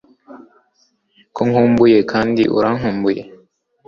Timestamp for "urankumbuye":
2.57-3.21